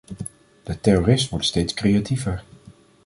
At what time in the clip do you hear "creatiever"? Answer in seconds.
1.73-2.43